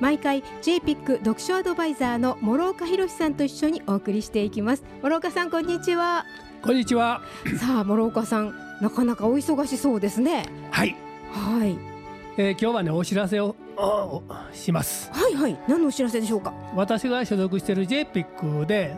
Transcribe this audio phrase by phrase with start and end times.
[0.00, 4.84] 毎回 JPIC 読書アドバイザーの諸岡博さんと一緒にお送りしていきます。
[5.02, 6.26] 諸岡さんこんにちは。
[6.62, 7.22] こんにちは。
[7.58, 10.44] さあ諸岡さんなかなかお忙しそうですね。
[10.70, 10.94] はい、
[11.32, 11.78] はい。
[12.36, 14.22] えー、今日はねお知らせをお
[14.52, 15.10] します。
[15.12, 15.58] はいはい。
[15.66, 16.52] 何のお知らせでしょうか？
[16.74, 18.94] 私が所属している JPIC で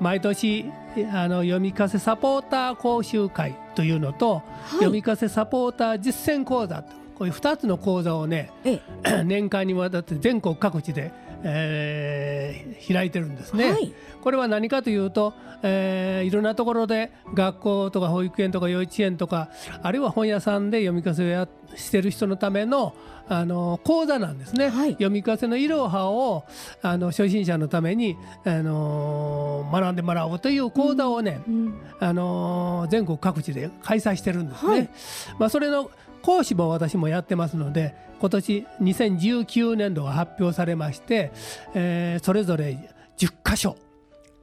[0.00, 0.72] 毎年
[1.12, 9.22] あの読み聞かせサポーター講習会というのと、読み聞かせサポーター実践講座とこういう2つの講座をねええ。
[9.22, 11.12] 年間にわたって全国各地で、
[11.44, 13.70] えー開いてるんですね。
[13.70, 13.94] はい。
[14.22, 19.50] これは何かというと、えーいろんなところで学校とか保育園とか幼稚園とか
[19.82, 21.46] あるいは本屋さんで読み聞かせをや
[21.76, 22.92] してる人のための
[23.28, 24.92] あの講座なんですね、はい。
[24.94, 26.44] 読み聞かせのいろはを
[26.82, 31.80] あの初心者のために、あの学んでもらおうという講座をね、うん。
[32.00, 34.72] あの全国各地で開催してるんですね。
[34.72, 34.90] はい。
[35.38, 35.88] まあ、それの
[36.22, 41.32] 講師も私もやってますので今年2019年度が発表されまして、
[41.74, 42.78] えーそれぞれ
[43.18, 43.76] 10箇所、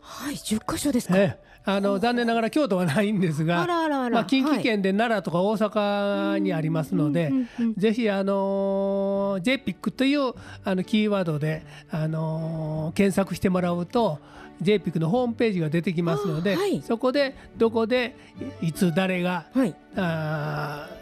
[0.02, 1.50] はい10箇所ですか、ええ。
[1.66, 3.66] あの残念ながら京都はないんですが
[4.09, 7.31] まあ、近畿圏で奈良とか大阪にありますので、
[7.77, 14.19] ぜひ、あの JPIC というあのキーワードで、あの検索してもらうと
[14.61, 16.81] JPIC のホームページが出てきますので、あはい。
[16.81, 18.16] そこでどこで
[18.61, 19.75] いつ誰がはい。
[19.95, 20.98] あー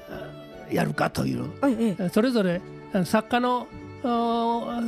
[0.72, 1.50] やるかという。
[1.62, 2.62] はいええそれぞれ
[3.06, 3.68] 作家の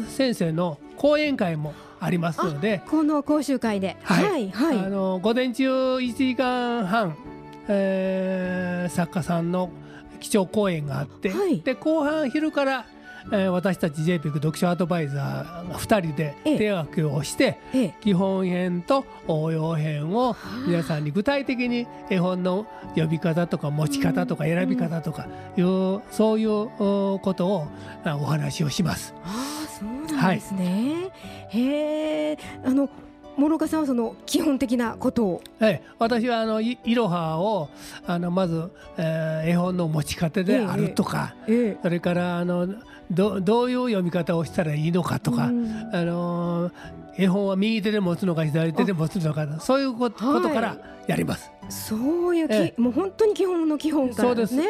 [0.08, 2.82] 先生の講演会もありますので。
[2.90, 3.98] この講習会で。
[4.04, 4.24] はい。
[4.24, 4.78] はいはい。
[4.78, 7.16] あの午前中1時間半、
[7.68, 9.70] えー作家さんの
[10.20, 11.62] 基調講演があって、はい。
[11.62, 12.86] で後半昼から、
[13.32, 16.58] えー私たち JPIC 読書アドバイザーが2人でええ。
[16.58, 17.96] 手分けをして、ええ。
[18.02, 20.36] 基本編と応用編を
[20.68, 22.66] 皆さんに具体的に絵本の
[22.96, 25.28] 呼び方とか持ち方とか選び方とか
[25.58, 27.68] いうそういうおことを
[28.04, 29.14] あお話をします。
[29.24, 31.10] ああそうなんですね、
[31.50, 32.90] へえあの
[33.40, 35.42] 諸岡さんはその基本的なことを。
[35.60, 37.70] ええ、私はあのいいろはを
[38.06, 41.78] あのまず、えー絵本の持ち方であるとか、ええ。
[41.82, 42.68] それからあの
[43.10, 45.90] どどういう読み方をしたらいいのかとか、うん。
[45.94, 46.72] あの
[47.18, 51.52] 絵本は右手で持つのか左手で持つのかそういうこと,、からやります。
[51.70, 51.96] そ
[52.30, 54.64] ういうき、えもう本当に基本の基本からですね。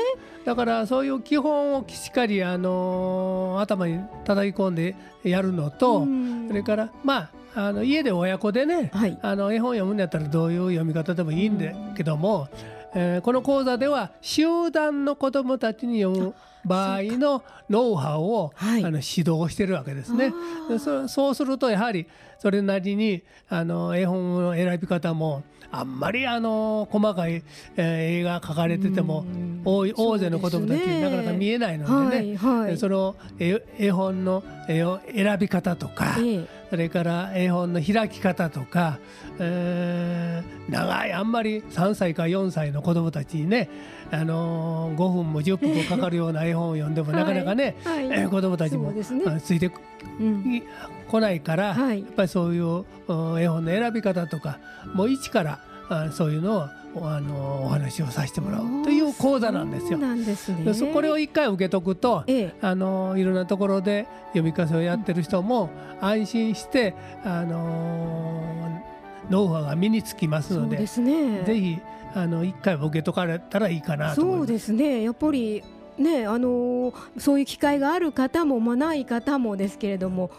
[0.46, 6.48] だからそういう基本をしっかり、あの頭に叩き込んでやるのと、うん。
[6.48, 9.18] それからまああの家で親子でね、はい。
[9.22, 12.48] あの絵本読むんだったらどういう読み方でもいいんだけども、
[12.94, 16.34] えーこの講座では集団の子どもたちに読む
[16.66, 18.84] 場合のノウハウを、はい。
[18.84, 20.34] あの指導してるわけですね。
[20.80, 22.08] そそうするとやはり
[22.38, 27.44] それなりにあの絵本の選び方もあんまりあの細かい、
[27.78, 29.62] えー絵が描かれててもうん。
[29.66, 32.38] 多い大勢の子どもたちになかなか見えないのでね。
[32.38, 32.72] はいはい。
[32.72, 39.00] でその絵絵本の絵を選び方とか、ええそれから絵本の開き方とか、
[39.40, 43.70] えー長いあんまり3歳か4歳の子どもたちにね、
[44.12, 48.06] あのー5分も10分もかかるような絵本を読んでもなかなかね、はい。
[48.06, 49.02] えー子どもたちも、ね。
[49.26, 49.72] あついて
[50.20, 50.62] うん。
[51.08, 52.02] こないから、はい。
[52.02, 54.60] やっぱりそういううん絵本の選び方とか
[54.94, 55.60] もう一から
[55.90, 59.98] あそういうのをあのお話をさせてもらうという講座なんですよ。
[59.98, 60.64] なんですね。
[60.64, 62.54] でそこれを一回受けとくと、ええ。
[62.62, 65.70] あのいろんなところで読み聞かせをやってる人も
[66.02, 68.82] 安心して、あの
[69.30, 71.44] ノウハウが身につきますのでですね。
[71.44, 71.78] ぜひ
[72.16, 74.48] あの一回受けとかれたらいいかなと思います。
[74.48, 75.04] そうですね。
[75.04, 75.64] やっぱり
[75.98, 80.32] ねあのーそういう機会がある方もまあない方もですけれども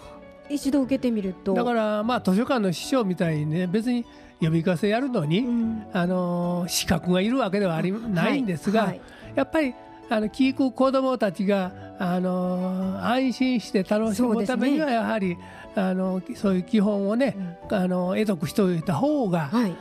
[0.49, 1.55] 一度受けてみると。
[1.55, 4.05] だからまあ図書館の師匠みたいにね別に
[4.41, 5.87] 読み聞かせやるのに、うん。
[5.93, 9.01] あの資格がいるわけではありないんですが、はいはい。
[9.37, 9.75] やっぱり
[10.09, 15.37] あの聞く子どもたちがあの安心して楽しむためにはやはり、
[15.75, 17.37] あのそういう基本をね、
[17.71, 19.75] あの得得しておいた方が、はい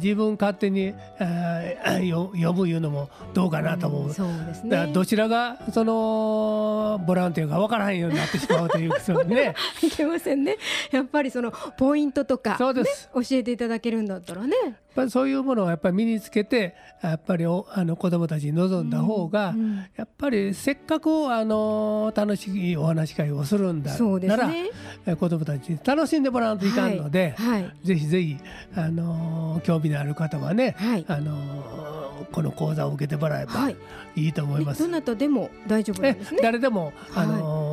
[0.00, 4.10] 自分勝手にあーよ読むいうのもどうかなと思う。
[4.10, 9.54] んそうですだからねどちらがそのボランティアが分からへんようになってしまうというそうね。
[9.82, 10.56] いけませんね
[10.90, 13.10] やっぱりそのポイントとかそうです。
[13.12, 14.54] 教えていただけるんだったらね
[14.98, 24.70] ぱりそういうものをやっぱり身につけてやっぱりおあの子どもたちに望んだ方が、うんやっぱりせっかくあの楽しいお話し会をするんだそうでなら、すね。
[25.06, 27.62] え子どもたちに楽しんでもらわんといかんので、はい。
[27.62, 27.86] はい。
[27.86, 28.36] ぜひぜひ、
[28.74, 31.04] あの興味のある方はね、はい。
[31.06, 33.76] あのこの講座を受けてもらえばはい。
[34.16, 34.82] いいと思います。
[34.82, 36.18] ねどなたでも大丈夫ね。
[36.42, 37.28] 誰でも、あはい。
[37.28, 37.67] の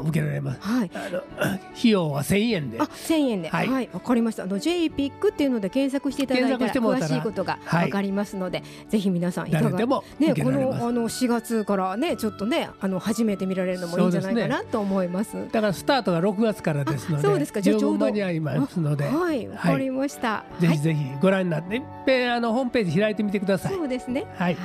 [0.00, 0.60] 受けられます。
[0.60, 1.22] はいあの
[1.76, 4.44] 費用は1000円であ、千円で、は、はいいわかりました。
[4.44, 10.74] あの J ピックっていうので検索していただいたら詳しいことがはいわかりますので、ぜひ皆さんいかが誰でもね受けこの。
[10.76, 15.36] あの4月からねちょっとねあの初めて見られるのもいいんじゃないかなと思います。
[15.52, 20.28] だからスタートが6月からですので、あそうですかじゃちょうどに合いますので、はい、わかりました。
[20.28, 23.74] はい、ぜひぜひご覧になって、いっぺんあのホームページ開いてみてください。
[23.74, 24.26] そうですね。
[24.36, 24.56] はい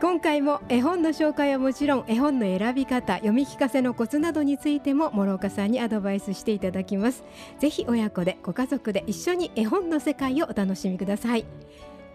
[0.00, 7.24] 今回も絵本の紹介はもちろん絵本の選び方読み聞かせのコツなどについても諸岡さんにアドバイスしていただきます。
[7.58, 11.44] ぜひ親子でご家族で一緒に絵本の世界をお楽しみください。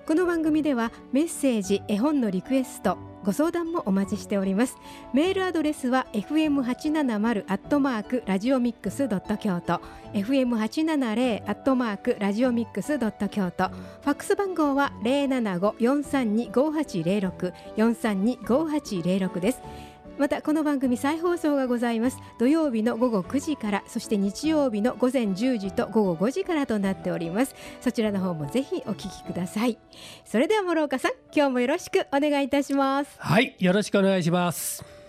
[0.07, 4.77] この番組ではメッセージ絵本のリクエストご相談もお待ちしております。
[5.13, 9.79] メールアドレスは fm870 アットマークラジオミックスドット京都。
[10.13, 13.69] fm870 アットマークラジオミックスドット京都。
[13.69, 19.61] ファックス番号は075-432-5806 432-5806です。
[20.17, 22.19] またこの番組再放送がございます。
[22.37, 27.55] 土曜日の午後9時からそして日曜日の午前10時と午後5時からとなっております。
[27.81, 29.77] そちらの方もぜひお聞きください。
[30.25, 33.15] それでは諸岡さん今日もよろしくお願いいたします。
[33.17, 35.02] はい、よろしくお願いします。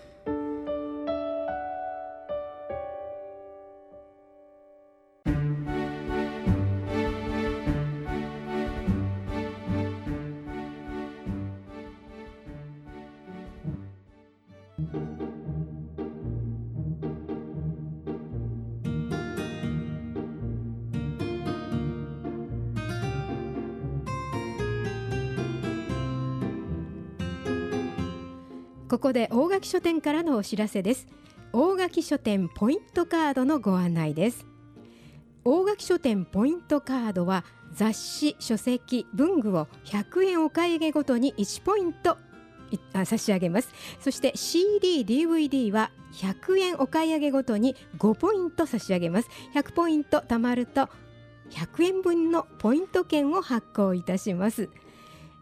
[28.95, 31.05] ここで大垣書店からのお知らせです。
[31.51, 34.45] 大垣書店ポイントカードのご案内です。
[35.43, 37.43] 大垣書店ポイントカードは
[37.73, 42.17] 雑誌書籍文具を100円お買い上げごとに1ポイント
[43.03, 43.73] 差し上げます。
[43.99, 49.27] そして CD、DVD は100円お買い上げごとに5ポイント差し上げます。
[49.53, 50.87] 100ポイント貯まると
[51.49, 54.69] 100円分のポイント券を発行いたします。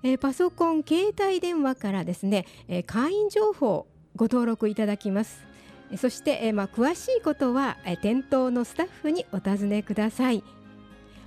[0.03, 5.41] えーパソコン携帯電話からですね、えー会員情報をご登録いただきます。
[5.97, 10.43] そして、えーまあ、詳しいことは、えー店頭のスタッフにお尋ねください。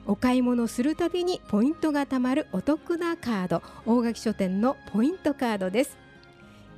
[0.06, 5.96] お買い物するたびにポイントが貯まるお得なカード大垣書店のポイントカードです。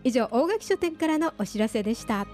[0.04, 2.28] 以上大垣書店からのお知らせでした。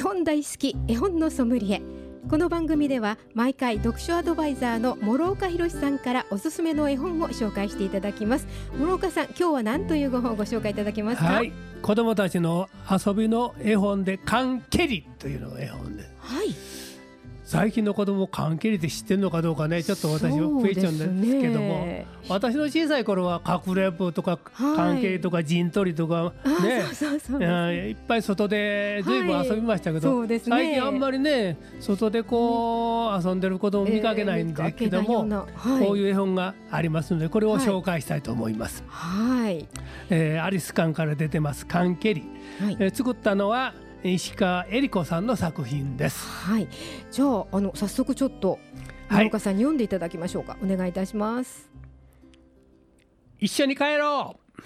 [0.00, 1.82] 絵本大好き絵本のソムリエ。
[2.30, 8.46] この番組では毎回読書アドバイザーの諸岡博さんからおすすめの絵本を紹介していただきます。
[8.78, 11.26] 諸岡さん今日は何というご本をご紹介いただけますか？
[11.26, 11.52] はい、
[11.82, 16.04] 子供たちの遊びの絵本でカンケリというのが絵本で。
[16.18, 16.46] はい
[17.50, 24.76] 最近の子供カンケリって知ってるのかどうかねちょっと私はクエスチョンですけども、私の小さい頃はかくれんぼとかはい。
[24.76, 27.88] カンケリとか陣取りとかあね。
[27.88, 30.38] いっぱい外でずいぶん遊びましたけど、はいね。
[30.38, 35.46] 最近あんまりね外でこう遊んでる子供見かけないんですけども、は
[35.82, 39.66] い、こういう絵本がありますのでこれを紹介したいと思います、はい、
[40.08, 42.22] えーアリス館から出てますカンケリ、
[42.60, 42.76] はい。
[42.78, 46.26] えー作ったのは石川恵理子さんの作品です。
[46.26, 46.68] はい、
[47.10, 48.58] じゃああの早速ちょっと
[49.08, 49.24] はい。
[49.24, 51.68] 諸岡さんに読んでいただきましょうか、お願いいたします。
[53.38, 54.62] 一緒に帰ろう。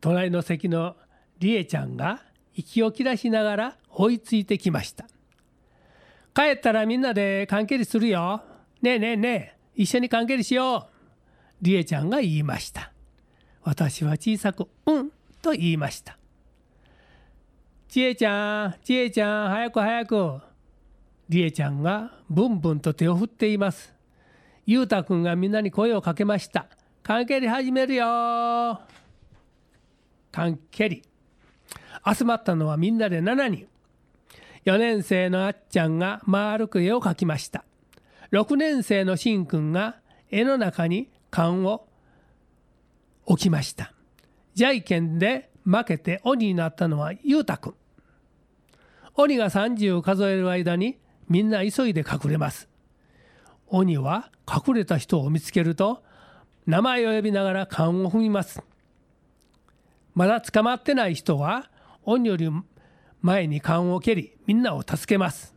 [0.00, 0.96] 隣の席の
[1.38, 2.22] りえちゃんが
[2.54, 5.06] 息を切らしながら追いついてきました。
[6.34, 8.42] 帰ったらみんなで関係りするよ。
[8.82, 11.64] ねえねえねえ一緒に関係りしよう。
[11.64, 12.92] りえちゃんが言いました。
[13.62, 15.10] 私は小さくうん
[15.42, 16.17] と言いました
[17.88, 20.40] ちえちゃんちえちゃん早く早く。
[21.30, 23.94] りえちゃんがブンブンと手を振っています。
[24.66, 26.66] ゆうたくんがみんなに声をかけました。
[27.02, 28.82] 関係り始めるよ。
[30.30, 31.02] 関係り。
[32.14, 33.66] 集まったのはみんなで7人
[34.66, 37.64] 4年生のあっちゃんが丸く絵を描きました。
[38.32, 39.96] 6年生のしんくんが
[40.30, 41.88] 絵の中に缶を
[43.24, 43.94] 置きました。
[44.52, 47.77] じゃいけんで負けて鬼になったのはゆうたくん。
[49.20, 50.96] 鬼が30を数える間に
[51.28, 52.68] みんな急いで隠れます。
[53.66, 56.04] 鬼は隠れた人を見つけると
[56.66, 58.62] 名前を呼びながら缶を踏みます。
[60.14, 61.68] まだ捕まってない人は
[62.04, 62.48] 鬼より
[63.20, 65.52] 前に缶を蹴りみんなを助けます。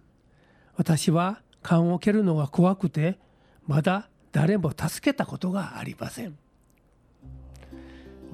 [0.76, 3.20] 私は缶を蹴るのが怖くて
[3.68, 6.36] まだ誰も助けたことがありません。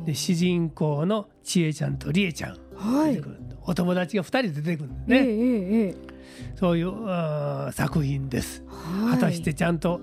[0.06, 5.96] で主人公の千恵ちゃんと理恵ちゃん出てくる、お友達が2人出てくるんですええね、えええ
[6.56, 8.64] そういう作品です、
[9.08, 10.02] え果たしてちゃんと、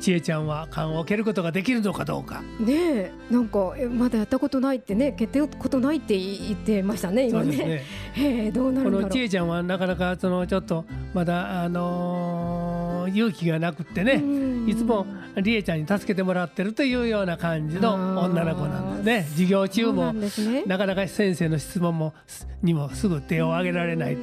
[0.00, 2.40] 千恵ちゃんは缶を蹴ることができるのかどうか。
[2.60, 3.12] ねえ。
[3.30, 7.82] なんかえまだやったことないってね蹴ったことないって言ってましたね今ね。
[8.16, 8.52] ね。
[8.52, 9.02] どうなるんだろう。
[9.02, 15.06] この千恵ちゃんはなかなかそのちょっとまだあのー勇気がなくってね、うんいつも
[15.36, 19.26] 理恵ちゃんに助けてもらってるというような感じの女の子なんですね。
[19.30, 20.12] 授業中も
[20.66, 22.12] なかなか先生の質問も
[22.62, 24.16] にもすぐ手を挙げられない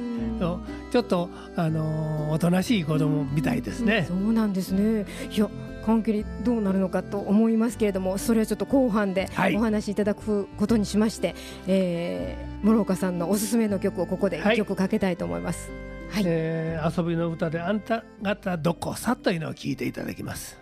[0.92, 4.04] ちょっとあのーおとなしい子供みたいですね。
[4.08, 4.14] そ。
[4.14, 5.06] うなんですね。
[5.30, 5.48] いや
[5.84, 9.56] 関係どうなるのかと思いますけれどもそれはちょっと後半ではい。
[9.56, 11.34] お話しいただくことにしまして、
[11.66, 14.54] えー、諸岡さんのおすすめの曲をここではい。
[14.54, 15.70] 一曲かけたいと思います。
[15.70, 15.78] はい、
[16.14, 20.60] えー遊びの歌であんた方どこさというのを聞いていただきます。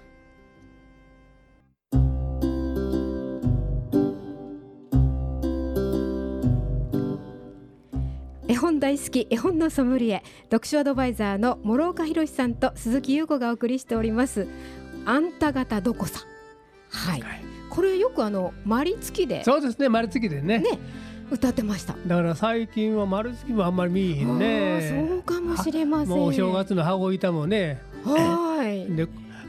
[8.47, 14.47] 絵本大好き絵本のソムリエ読書アドバイザーの諸岡博さんと鈴木優子がお送りしております。
[15.05, 16.21] あんた方どこさ。
[16.91, 17.41] はい、はい。
[17.69, 19.43] これよくあのマリ付きで。
[19.45, 20.59] そうですね丸月でね。
[20.59, 20.79] ね
[21.31, 21.95] 歌ってました。
[22.07, 25.07] だから最近は丸月もあんまり見えへんね。
[25.09, 26.09] そうかもしれません。
[26.09, 27.81] もうお正月の羽子板もね。
[28.05, 28.87] はい。
[28.95, 29.07] で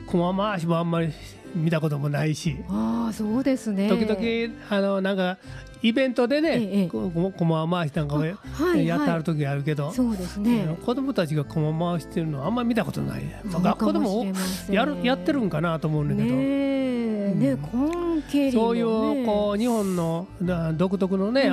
[0.07, 1.09] 駒回しもあんまり
[1.55, 2.57] 見たこともないし。
[2.69, 3.89] ああそうですね。
[3.89, 5.37] 時々あのなんか
[5.81, 6.41] イベントでええ
[6.83, 8.47] ねここ駒回しなんかをやって
[8.91, 9.91] あるはい時あるけど。
[9.91, 10.77] そうですね。
[10.85, 13.23] 子供たちが駒回してるのはあんまり見たことない。
[13.45, 14.25] 学校でかも
[14.69, 16.35] やるやってるんかなと思うんだけど。
[16.35, 21.49] ねえねうんコンケリもそうねいうこう日本のな独特のね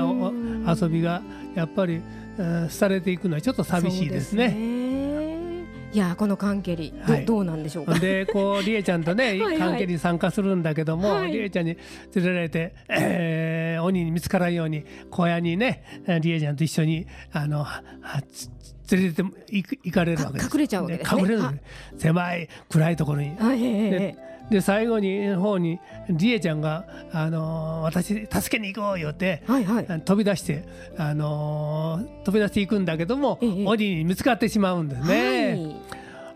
[0.66, 1.22] 遊びが
[1.54, 2.00] やっぱり
[2.38, 4.82] うんされていくのはちょっと寂しいですね。
[5.94, 7.26] いやこのカンケリど,、はい。
[7.26, 7.98] どうなんでしょうか。
[7.98, 11.32] でこう りえちゃんとね関係に参加するんだけども、はい。
[11.32, 11.76] りえちゃんに
[12.14, 15.82] 連れられて、えー鬼に見つからんように小屋にね
[16.22, 18.48] りえちゃんと一緒にあのははつ
[18.96, 20.48] 連れて行かれるわけです。
[20.48, 21.22] か隠れちゃうわけですね。
[21.22, 21.60] は隠れる
[21.98, 23.36] 狭い暗いところに。
[24.50, 25.78] で最後に方に
[26.10, 29.86] りえちゃんが、あのー私助けに行こうよって、はいはい。
[29.86, 30.64] 飛び出して、
[30.98, 33.64] あのー飛び出していくんだけども、ええ。
[33.66, 35.76] 鬼に見つかってしまうんですね。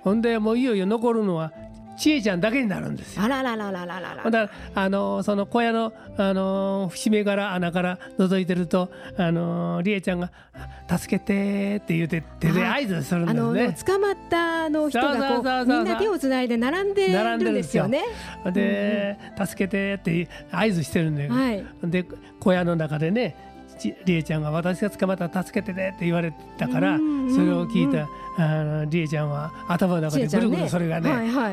[0.02, 1.52] ほんでもういよいよ残るのは
[1.96, 3.22] ちえちゃんだけになるんですよ。
[3.22, 10.30] あらららららららだらあのーその小屋の、あのー節目から穴から覗いてると、あのーりえちゃんが
[10.88, 13.76] 「助けて」って言って手で合図するんですね。
[13.86, 18.04] 捕まったあの人がこそうみんな手をつないで並んで並んでるんですすよよね。
[18.52, 21.32] で「助けて」って合図してるんだよ。
[21.32, 21.64] はい。
[21.84, 22.04] で
[22.46, 23.34] 小屋の中でね
[23.78, 31.10] ちりえちゃんが「私が捕まったら助けてね」って言われたからそれを聞いたあのりえちゃんは頭の中でぐるぐるそれがね。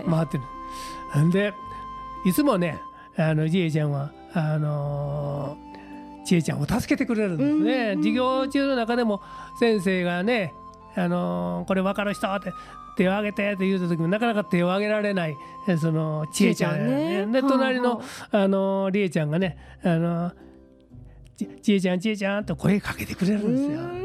[0.08, 0.38] 回って
[1.18, 1.24] る。
[1.26, 1.52] んで
[2.26, 2.78] いつもね
[3.18, 7.92] あのりえちゃんはあのーちえちゃんを助けてくれるんですうんね。
[7.96, 9.22] うん授業中の中でも
[9.60, 10.54] 先生がね
[10.96, 12.54] あのーこれ分かる人って
[12.96, 15.36] 手を挙げてって言うた時もなかなか手を挙げられない
[15.68, 20.36] えそのちえちゃんねで隣のはあのりえちゃんがねあのち
[21.62, 24.04] ちえちゃんちえちゃんと声かけてくれるんですよ。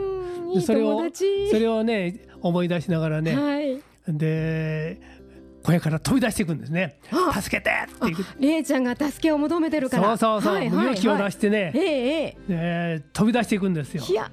[0.55, 1.03] いそれを。
[1.51, 3.81] それをね思い出しながらね、はい。
[4.09, 5.01] で
[5.63, 10.03] 小屋から飛び出していくんですねあ助けてって言うりえちゃんが助けを求めてるから。
[10.03, 14.13] そうそうそう、はいはいはい勇気を出してね、ええええー飛び出していくんですよえ。
[14.13, 14.31] いや。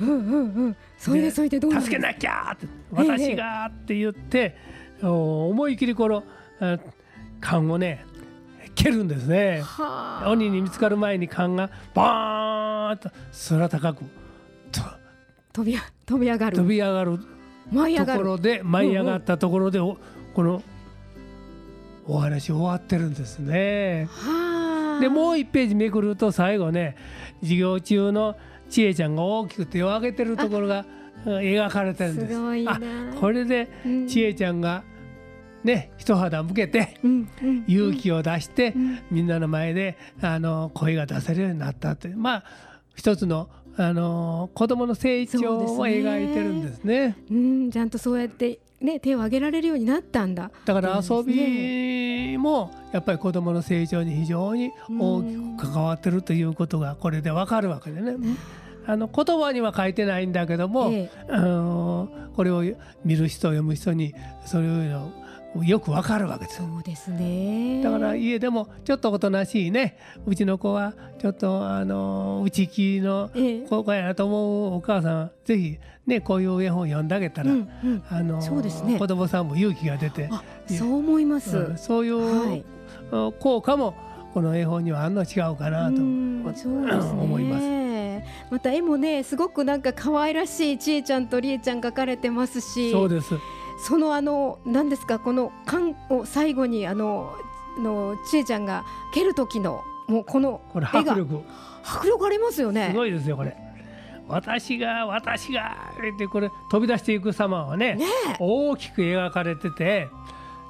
[0.00, 0.76] うんうんうん。
[0.96, 4.56] それででそれでどう助けなきゃって私がって言って、
[5.02, 6.22] お思い切りこの
[6.60, 6.78] あ
[7.40, 8.06] 缶をね
[8.78, 9.60] 蹴るんですね。
[9.62, 10.30] はあ。
[10.30, 13.10] 鬼に見つかる前に缶がバーンと
[13.48, 14.04] 空高く
[14.70, 14.80] と
[15.52, 16.56] 飛びあ飛び上がる。
[16.56, 18.16] 飛び上がると。
[18.16, 19.98] ころで舞い上がったところで、お
[20.32, 20.62] この
[22.06, 24.08] お話終わってるんですね。
[24.10, 25.00] はあ。
[25.00, 26.96] でもう1ページめくると最後ね
[27.40, 28.36] 授業中の
[28.70, 30.84] ちえちゃんが大きく手を挙げてるところが
[31.26, 32.32] うん描かれてるんです。
[32.32, 32.80] すあ
[33.20, 34.84] これでうんちえちゃんが
[35.68, 38.98] ね一肌向けてうんうん勇気を出して、うん。
[39.10, 42.44] みんなの前であの声が出せるようになったってまあ
[42.96, 47.16] 一つのあの子供の成長を描いてるんですね。
[47.30, 50.50] うん、ちゃんとそうやってね手を挙げられるようになったんだ。
[50.64, 58.16] だから遊びもやっぱり子供の成長に非常に大きく関わってるということがこれでわかるわけでね。
[58.84, 61.32] あの言葉には書いてないんだけども、ええ。
[61.32, 62.64] あのこれを
[63.04, 64.14] 見る人読む人に
[64.46, 65.12] そういうの
[65.62, 67.80] よくわかるわけですそうですね。
[67.82, 69.96] だから家でもちょっとおとなしいね。
[70.26, 73.66] うちの子はちょっとあの内気のええ。
[73.66, 78.02] 子やなと思うお母さんはぜひねこういう絵本読んであげたら、うんうん。
[78.10, 78.98] あのそうですね。
[78.98, 82.64] 子供さんも勇気が出て、あそう思います、うんそういう、はい。
[83.40, 83.94] 効果も
[84.34, 87.68] この絵本にはあんの違うかなと思います。
[88.50, 92.92] また絵もねすごくなんか可愛らしいちえちゃんとりえちゃん描かれてますし。
[92.92, 93.34] そうです
[93.78, 97.32] そのあの何ですかこの缶を最後にあの
[97.78, 101.42] のちえちゃんが蹴る時のもうこのこれ迫力。
[101.84, 102.88] 迫力ありますよね。
[102.90, 103.56] すごいですよこれ。
[104.26, 105.74] 私が私が
[106.14, 108.06] ってこれ飛び出していく様はねね
[108.38, 110.08] 大きく描かれてて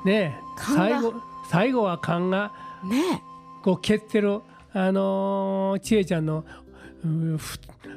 [0.04, 1.14] ね最後
[1.50, 2.52] 最後は勘が
[2.84, 2.88] え。
[2.88, 3.22] ね
[3.62, 4.40] こう蹴ってる
[4.72, 6.44] あのー、千恵ちゃんの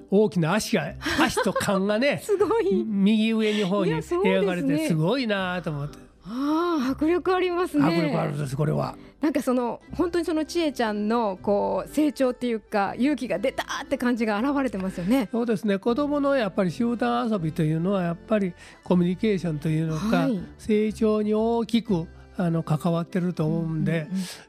[0.09, 2.83] 大きな足が 足と勘がえねすごい。
[2.85, 5.97] 右上の方に描かれてすごいなと思って。
[6.23, 7.83] ああ迫力ありますね。
[7.83, 8.95] 迫力あるんですこれは。
[9.21, 15.29] なんかその本当にそのちえちゃんのこう成長っていうか勇気が出たって感じが現れてますよね。
[15.31, 15.79] そうですね。
[15.79, 18.53] 子どものやっぱり集団遊びというのはやっぱり
[18.83, 20.39] コミュニケーションというのか、はい。
[20.59, 24.07] 成長に大きくあの関わってると思うんで、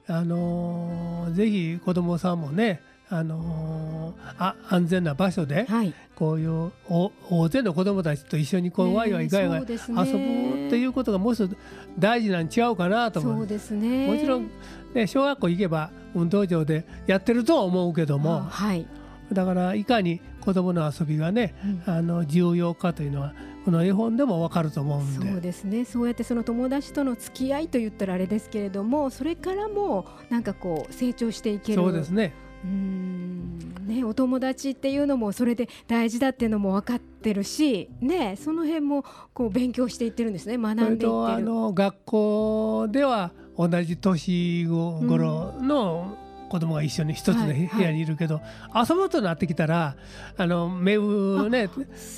[0.08, 2.82] うんうんあのーぜひ子どもさんもね、
[3.12, 5.94] あのーあ安全な場所ではい。
[6.14, 11.56] こういうお大勢の子どもたちと一緒にこうワイワイガヤガヤ遊ねぶっていうことがもう一つ
[11.98, 14.06] 大事なんちゃうかなと思そううですね。
[14.06, 14.50] もちろん、
[14.94, 18.86] ね、小学校行けば運動場でやってるとは思うけどあもはい、
[19.32, 21.54] だからいかに子どもの遊びがね
[21.86, 21.94] うん。
[21.94, 25.26] あの重要かというのはこの絵本でもわかると思うんで。
[25.26, 25.84] そうですね。
[25.84, 32.32] そうやってその友達との付き合いと言ったらあれですけれどもそれからもなんかこう成長していけるそうですね
[32.64, 33.58] うん。
[33.86, 39.04] ねお友達っていうのもそれで大事だっていうのも分かってるしねその辺も
[39.34, 40.56] こう勉強していってるんですね。
[40.56, 41.26] 学んでいってる。
[41.26, 46.16] あの学校では同じ年頃の
[46.52, 48.42] 子供が一緒に一つのはい部屋にいるけど、
[48.76, 49.96] 遊ぶとなってきたら
[50.36, 51.70] あの目上ね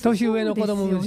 [0.03, 1.01] 年上の子供も、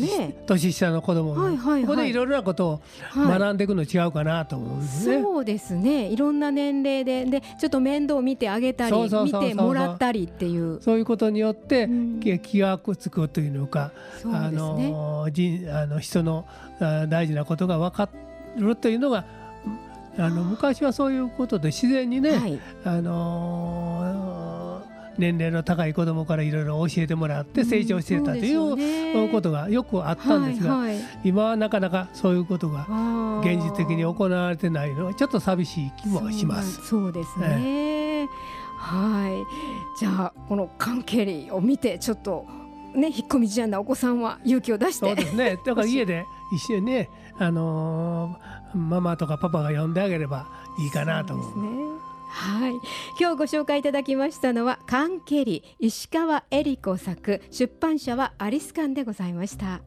[0.46, 5.22] 年下の子供も、ここでいろいろなことをはい学んでいくの違うかなと思うんですね。
[5.22, 6.08] そうですね。
[6.08, 10.82] いろんな年齢ででちょっと面倒を見てあげたり見てもらったりっていう。
[10.82, 12.20] そういうことによって、うん。
[12.22, 13.92] 気気がつくというのか、
[14.26, 16.46] あの人あの人の
[16.80, 18.08] あ大事なことが分か
[18.56, 19.26] るというのが
[20.18, 24.58] あの昔はそういうことで自然にね、はいあのー
[25.18, 32.86] 年齢の高い子供からいろいろ教えてもらって成長してたといううことがよくあったんですが、はいはい今はなかなかそういうことが
[33.42, 36.86] 現実的に行われてないのはちょっと寂しい気もします。
[36.88, 38.28] そうですね。
[38.78, 40.00] はい。
[40.00, 42.46] じゃあこのカンケリを見てちょっと
[42.96, 45.08] ね引っ込み思案なお子さんは勇気を出して。
[45.08, 45.58] そうですね。
[45.66, 50.48] だから家で一緒にね、あのーママとかパパが呼んであげれば
[50.80, 51.52] いいかなと思う。
[51.54, 51.70] そうね。
[52.30, 52.74] はい。
[53.20, 59.82] 今日ご紹介いただきましたのはカンケリ石川恵理子作出版社はアリスカンでございました。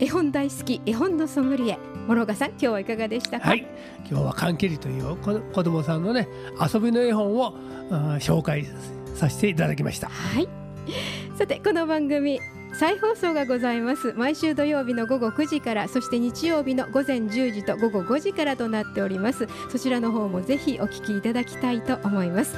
[0.00, 1.78] 絵本大好き絵本のソムリエ
[2.08, 3.50] 諸岡さん今日はいかがでしたか？
[3.50, 3.68] はい、
[4.10, 6.26] 今日はカンケリという子子供さんのね
[6.60, 7.54] 遊びの絵本を
[7.90, 8.66] あー紹介
[9.14, 10.08] させていただきました。
[10.08, 10.48] はい。
[11.36, 12.40] さてこの番組
[12.74, 14.12] 再放送がございます。
[14.14, 19.46] 毎週土曜日の午後9時からそして日曜日の午前10時と午後5時からとなっております。
[19.70, 22.56] そちらの方もぜひお聞きいただきたいと思います。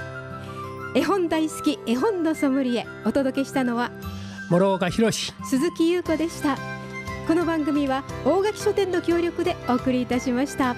[0.94, 3.90] 絵本大好き絵本のソムリエお届けしたのは
[4.50, 6.56] 諸岡博鈴木優子でした。
[7.26, 10.76] この番組は大垣書店の協力でお送りいたしました